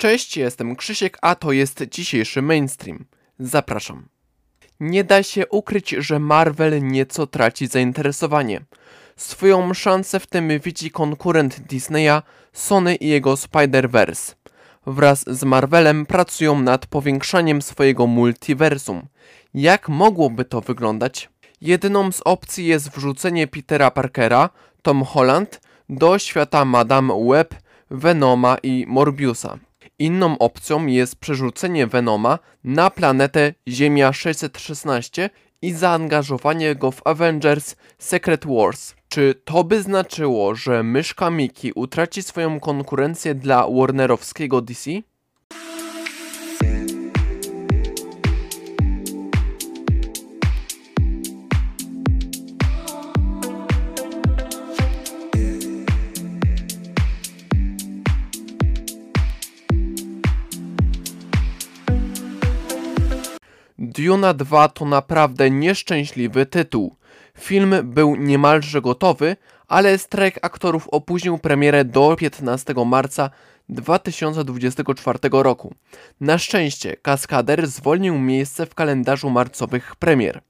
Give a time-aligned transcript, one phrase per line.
[0.00, 3.04] Cześć, jestem Krzysiek, a to jest dzisiejszy mainstream.
[3.38, 4.08] Zapraszam.
[4.80, 8.60] Nie da się ukryć, że Marvel nieco traci zainteresowanie.
[9.16, 12.22] Swoją szansę w tym widzi konkurent Disneya,
[12.52, 14.34] Sony i jego Spider-Verse.
[14.86, 19.06] Wraz z Marvelem pracują nad powiększaniem swojego multiversum.
[19.54, 21.30] Jak mogłoby to wyglądać?
[21.60, 24.50] Jedyną z opcji jest wrzucenie Petera Parkera,
[24.82, 27.54] Tom Holland, do świata Madame Web,
[27.90, 29.58] Venoma i Morbiusa.
[29.98, 35.30] Inną opcją jest przerzucenie Venoma na planetę Ziemia 616
[35.62, 38.94] i zaangażowanie go w Avengers Secret Wars.
[39.08, 44.90] Czy to by znaczyło, że myszka Miki utraci swoją konkurencję dla Warnerowskiego DC?
[63.78, 66.96] Duna 2 to naprawdę nieszczęśliwy tytuł.
[67.38, 69.36] Film był niemalże gotowy,
[69.68, 73.30] ale strajk aktorów opóźnił premierę do 15 marca
[73.68, 75.74] 2024 roku.
[76.20, 80.40] Na szczęście Kaskader zwolnił miejsce w kalendarzu marcowych premier.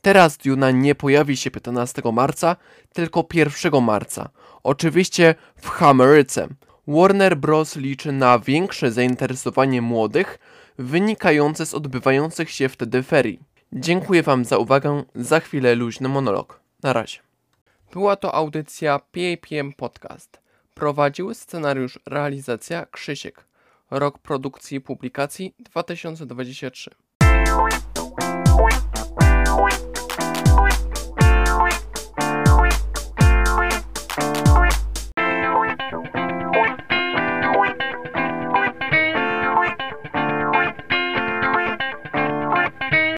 [0.00, 2.56] Teraz Duna nie pojawi się 15 marca,
[2.92, 4.28] tylko 1 marca.
[4.62, 6.48] Oczywiście w Ameryce.
[6.86, 7.76] Warner Bros.
[7.76, 10.38] liczy na większe zainteresowanie młodych,
[10.78, 13.40] wynikające z odbywających się wtedy ferii.
[13.72, 16.60] Dziękuję Wam za uwagę, za chwilę luźny monolog.
[16.82, 17.18] Na razie.
[17.92, 20.40] Była to audycja PAPM Podcast.
[20.74, 23.44] Prowadził scenariusz realizacja Krzysiek.
[23.90, 26.90] Rok produkcji i publikacji 2023.